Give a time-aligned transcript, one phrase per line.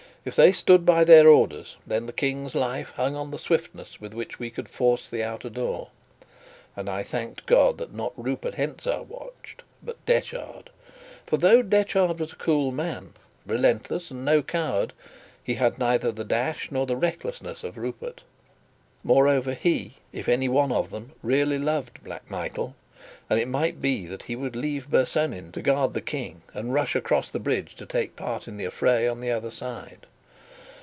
[0.23, 4.13] If they stood by their orders, then the King's life hung on the swiftness with
[4.13, 5.89] which we could force the outer door;
[6.75, 10.69] and I thanked God that not Rupert Hentzau watched, but Detchard.
[11.25, 13.15] For though Detchard was a cool man,
[13.47, 14.93] relentless, and no coward,
[15.43, 18.21] he had neither the dash nor the recklessness of Rupert.
[19.03, 22.75] Moreover, he, if any one of them, really loved Black Michael,
[23.27, 26.95] and it might be that he would leave Bersonin to guard the King, and rush
[26.95, 30.05] across the bridge to take part in the affray on the other side.